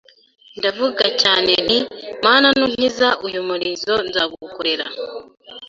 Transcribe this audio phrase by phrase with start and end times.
[0.57, 1.77] ndavuga cyane nti
[2.25, 4.85] Mana nunkiza uyu murizo nzagukorera